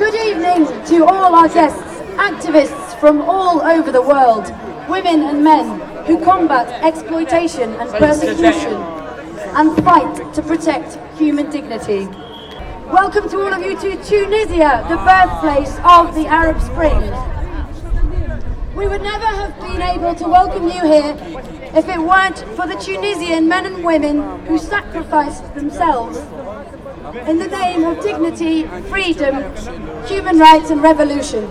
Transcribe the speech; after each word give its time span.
Good 0.00 0.14
evening 0.14 0.64
to 0.86 1.04
all 1.04 1.34
our 1.34 1.46
guests, 1.46 2.00
activists 2.16 2.98
from 2.98 3.20
all 3.20 3.60
over 3.60 3.92
the 3.92 4.00
world, 4.00 4.50
women 4.88 5.20
and 5.24 5.44
men 5.44 5.78
who 6.06 6.24
combat 6.24 6.82
exploitation 6.82 7.74
and 7.74 7.90
persecution 7.90 8.72
and 9.54 9.76
fight 9.84 10.32
to 10.32 10.40
protect 10.40 10.96
human 11.18 11.50
dignity. 11.50 12.06
Welcome 12.86 13.28
to 13.28 13.40
all 13.42 13.52
of 13.52 13.60
you 13.60 13.78
to 13.78 14.02
Tunisia, 14.02 14.86
the 14.88 14.96
birthplace 15.04 15.76
of 15.84 16.14
the 16.14 16.26
Arab 16.26 16.58
Spring. 16.62 17.02
We 18.74 18.88
would 18.88 19.02
never 19.02 19.26
have 19.26 19.54
been 19.60 19.82
able 19.82 20.14
to 20.14 20.24
welcome 20.24 20.64
you 20.64 20.80
here 20.82 21.14
if 21.76 21.86
it 21.90 22.00
weren't 22.00 22.38
for 22.56 22.66
the 22.66 22.76
Tunisian 22.76 23.48
men 23.48 23.66
and 23.66 23.84
women 23.84 24.46
who 24.46 24.56
sacrificed 24.56 25.54
themselves 25.54 26.16
in 27.14 27.38
the 27.38 27.48
name 27.48 27.84
of 27.84 28.02
dignity, 28.02 28.64
freedom, 28.88 29.54
human 30.06 30.38
rights 30.38 30.70
and 30.70 30.82
revolution. 30.82 31.44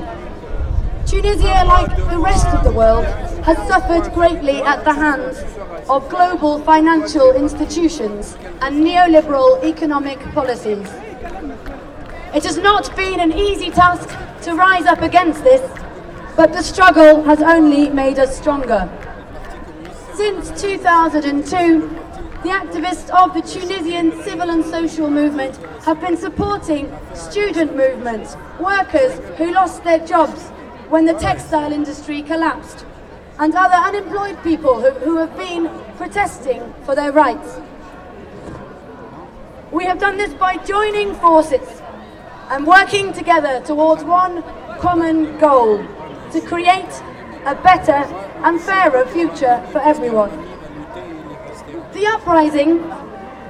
Tunisia, 1.06 1.64
like 1.66 1.96
the 1.96 2.20
rest 2.20 2.48
of 2.48 2.64
the 2.64 2.72
world, 2.72 3.06
has 3.44 3.58
suffered 3.68 4.14
greatly 4.14 4.62
at 4.62 4.84
the 4.86 4.94
hands 4.94 5.40
of 5.90 6.08
global 6.10 6.60
financial 6.60 7.32
institutions 7.32 8.38
and 8.62 8.86
neoliberal 8.86 9.64
economic 9.64 10.20
policies. 10.34 10.88
It 12.34 12.44
has 12.44 12.58
not 12.58 12.96
been 12.96 13.20
an 13.20 13.34
easy 13.34 13.70
task 13.72 14.10
to 14.44 14.54
rise 14.54 14.86
up 14.86 15.02
against 15.02 15.44
this, 15.44 15.62
but 16.38 16.54
the 16.54 16.62
struggle 16.62 17.24
has 17.24 17.42
only 17.42 17.90
made 17.90 18.20
us 18.20 18.38
stronger. 18.38 18.88
Since 20.14 20.62
2002, 20.62 21.99
the 22.44 22.50
activists 22.50 23.10
of 23.10 23.34
the 23.34 23.42
Tunisian 23.42 24.24
civil 24.24 24.50
and 24.50 24.64
social 24.64 25.10
movement 25.10 25.58
have 25.84 26.00
been 26.00 26.16
supporting 26.16 26.90
student 27.14 27.76
movements, 27.76 28.38
workers 28.62 29.20
who 29.38 29.52
lost 29.52 29.84
their 29.84 30.00
jobs 30.06 30.48
when 30.88 31.04
the 31.04 31.14
textile 31.16 31.74
industry 31.74 32.22
collapsed, 32.22 32.86
and 33.40 33.54
other 33.54 33.76
unemployed 33.76 34.42
people 34.42 34.80
who, 34.80 34.90
who 35.00 35.18
have 35.18 35.36
been 35.36 35.70
protesting 35.98 36.74
for 36.86 36.96
their 36.96 37.12
rights. 37.12 37.60
We 39.72 39.84
have 39.84 40.00
done 40.00 40.16
this 40.16 40.34
by 40.34 40.56
joining 40.64 41.16
forces 41.16 41.82
and 42.50 42.66
working 42.66 43.12
together 43.12 43.62
towards 43.66 44.06
one 44.06 44.44
common 44.80 45.38
goal 45.40 45.86
to 46.32 46.42
create 46.42 47.04
a 47.46 47.56
better 47.64 48.08
and 48.46 48.62
fairer 48.62 49.06
future 49.08 49.62
for 49.74 49.80
everyone. 49.80 50.49
The 52.00 52.08
uprising 52.08 52.78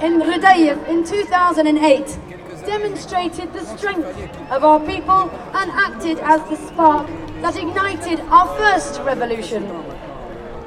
in 0.02 0.20
Redeyef 0.22 0.88
in 0.88 1.04
2008 1.04 2.18
demonstrated 2.66 3.52
the 3.52 3.64
strength 3.76 4.18
of 4.50 4.64
our 4.64 4.80
people 4.80 5.30
and 5.54 5.70
acted 5.70 6.18
as 6.18 6.40
the 6.50 6.56
spark 6.56 7.06
that 7.42 7.54
ignited 7.56 8.18
our 8.22 8.48
first 8.56 9.00
revolution. 9.02 9.62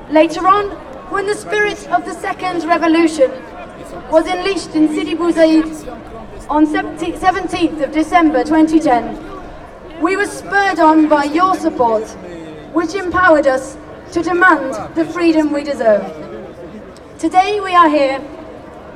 Later 0.09 0.47
on, 0.47 0.69
when 1.11 1.27
the 1.27 1.35
spirit 1.35 1.85
of 1.89 2.05
the 2.05 2.13
second 2.13 2.63
revolution 2.63 3.29
was 4.09 4.27
unleashed 4.27 4.73
in 4.75 4.87
Sidi 4.87 5.13
Bouzid 5.13 5.67
on 6.49 6.65
17th 6.65 7.83
of 7.83 7.91
December 7.91 8.45
2010, 8.45 10.01
we 10.01 10.15
were 10.15 10.25
spurred 10.25 10.79
on 10.79 11.09
by 11.09 11.25
your 11.25 11.53
support, 11.55 12.07
which 12.71 12.95
empowered 12.95 13.45
us 13.45 13.75
to 14.13 14.23
demand 14.23 14.95
the 14.95 15.03
freedom 15.03 15.51
we 15.51 15.65
deserve. 15.65 16.22
Today 17.23 17.61
we 17.61 17.73
are 17.73 17.87
here 17.87 18.19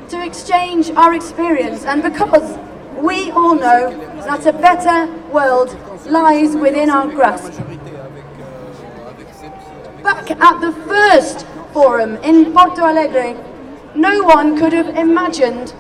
to 0.09 0.21
exchange 0.21 0.91
our 0.91 1.13
experience 1.13 1.85
and 1.85 2.03
because 2.03 2.59
we 2.97 3.31
all 3.31 3.55
know 3.55 3.89
that 4.25 4.45
a 4.45 4.51
better 4.51 5.09
world 5.31 5.69
lies 6.05 6.53
within 6.53 6.89
our 6.89 7.07
grasp. 7.07 7.53
Back 10.03 10.29
at 10.31 10.59
the 10.59 10.73
first 10.89 11.47
forum 11.71 12.17
in 12.17 12.51
Porto 12.51 12.83
Alegre, 12.83 13.41
no 13.95 14.23
one 14.23 14.57
could 14.57 14.73
have 14.73 14.89
imagined 14.89 15.73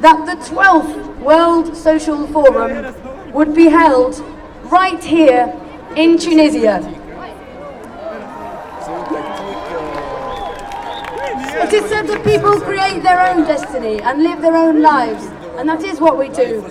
that 0.00 0.24
the 0.24 0.42
12th 0.46 1.18
World 1.18 1.76
Social 1.76 2.26
Forum 2.28 2.94
would 3.34 3.54
be 3.54 3.66
held 3.66 4.18
right 4.70 5.04
here 5.04 5.54
in 5.94 6.16
Tunisia. 6.16 7.01
It 11.72 11.84
is 11.84 11.88
said 11.88 12.06
that 12.08 12.22
people 12.22 12.60
create 12.60 13.02
their 13.02 13.18
own 13.30 13.44
destiny 13.44 13.98
and 14.02 14.22
live 14.22 14.42
their 14.42 14.54
own 14.54 14.82
lives, 14.82 15.24
and 15.56 15.66
that 15.70 15.82
is 15.82 16.02
what 16.02 16.18
we 16.18 16.28
do. 16.28 16.62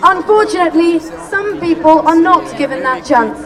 Unfortunately, 0.00 1.00
some 1.00 1.58
people 1.58 2.06
are 2.06 2.14
not 2.14 2.56
given 2.56 2.84
that 2.84 3.04
chance, 3.04 3.36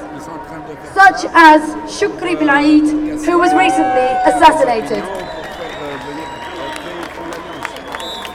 such 0.93 1.25
as 1.33 1.63
Chokri 1.97 2.37
Belaid, 2.37 3.25
who 3.25 3.39
was 3.39 3.55
recently 3.55 4.05
assassinated. 4.29 5.03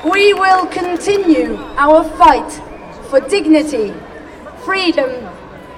We 0.03 0.33
will 0.33 0.65
continue 0.65 1.57
our 1.77 2.03
fight 2.17 2.51
for 3.11 3.19
dignity, 3.19 3.93
freedom, 4.65 5.29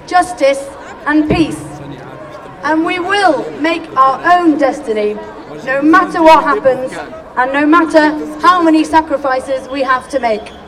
justice, 0.06 0.66
and 1.04 1.28
peace. 1.28 1.60
And 2.62 2.86
we 2.86 2.98
will 3.00 3.50
make 3.60 3.86
our 3.98 4.38
own 4.38 4.56
destiny 4.56 5.18
no 5.64 5.82
matter 5.82 6.22
what 6.22 6.44
happens 6.44 6.92
and 7.36 7.52
no 7.52 7.66
matter 7.66 8.10
how 8.40 8.62
many 8.62 8.84
sacrifices 8.84 9.68
we 9.68 9.82
have 9.82 10.08
to 10.10 10.18
make. 10.18 10.59